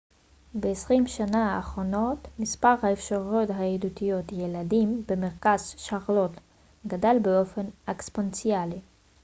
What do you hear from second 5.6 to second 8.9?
שרלוט גדל באופן אקספוננציאלי